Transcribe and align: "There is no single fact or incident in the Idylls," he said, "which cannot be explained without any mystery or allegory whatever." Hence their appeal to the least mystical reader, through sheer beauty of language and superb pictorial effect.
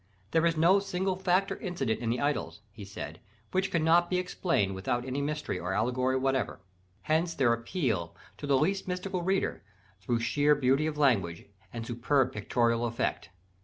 "There 0.31 0.47
is 0.47 0.57
no 0.57 0.79
single 0.79 1.15
fact 1.15 1.51
or 1.51 1.57
incident 1.57 1.99
in 2.01 2.09
the 2.09 2.19
Idylls," 2.19 2.61
he 2.71 2.83
said, 2.83 3.19
"which 3.51 3.69
cannot 3.69 4.09
be 4.09 4.17
explained 4.17 4.73
without 4.73 5.05
any 5.05 5.21
mystery 5.21 5.59
or 5.59 5.73
allegory 5.75 6.17
whatever." 6.17 6.59
Hence 7.03 7.35
their 7.35 7.53
appeal 7.53 8.15
to 8.37 8.47
the 8.47 8.57
least 8.57 8.87
mystical 8.87 9.21
reader, 9.21 9.61
through 9.99 10.21
sheer 10.21 10.55
beauty 10.55 10.87
of 10.87 10.97
language 10.97 11.45
and 11.71 11.85
superb 11.85 12.31
pictorial 12.31 12.85
effect. 12.87 13.29